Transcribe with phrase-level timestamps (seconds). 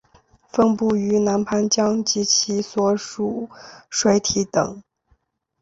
[0.49, 3.47] 分布于南盘江及其所属
[3.87, 4.81] 水体等。